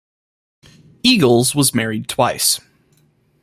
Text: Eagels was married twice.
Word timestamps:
Eagels 1.03 1.53
was 1.53 1.75
married 1.75 2.07
twice. 2.09 2.59